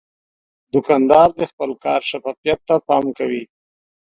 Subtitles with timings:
[0.73, 3.43] دوکاندار د خپل کار شفافیت ته پام کوي.